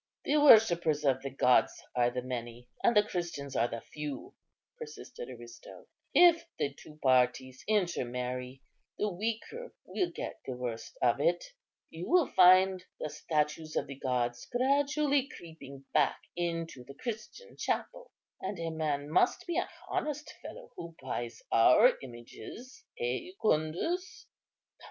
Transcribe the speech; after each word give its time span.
"The 0.25 0.37
worshippers 0.37 1.05
of 1.05 1.21
the 1.21 1.29
gods 1.29 1.79
are 1.95 2.09
the 2.09 2.23
many, 2.23 2.67
and 2.83 2.97
the 2.97 3.03
Christians 3.03 3.55
are 3.55 3.67
the 3.67 3.81
few," 3.81 4.33
persisted 4.79 5.29
Aristo; 5.29 5.85
"if 6.11 6.43
the 6.57 6.73
two 6.73 6.97
parties 7.03 7.63
intermarry, 7.67 8.63
the 8.97 9.09
weaker 9.09 9.75
will 9.85 10.09
get 10.09 10.39
the 10.43 10.53
worst 10.55 10.97
of 11.03 11.19
it. 11.19 11.53
You 11.91 12.09
will 12.09 12.25
find 12.25 12.83
the 12.99 13.11
statues 13.11 13.75
of 13.75 13.85
the 13.85 13.93
gods 13.99 14.47
gradually 14.47 15.27
creeping 15.27 15.85
back 15.93 16.19
into 16.35 16.83
the 16.83 16.95
Christian 16.95 17.55
chapel; 17.55 18.09
and 18.41 18.57
a 18.57 18.71
man 18.71 19.07
must 19.07 19.45
be 19.45 19.55
an 19.57 19.67
honest 19.87 20.33
fellow 20.41 20.71
who 20.77 20.95
buys 20.99 21.43
our 21.51 21.95
images, 22.01 22.83
eh, 22.99 23.19
Jucundus?" 23.19 24.25